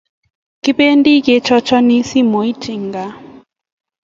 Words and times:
Kibendi 0.63 1.13
ke 1.25 1.35
chacheni 1.45 1.97
simot 2.09 2.61
en 2.75 2.83
gaa 2.93 3.11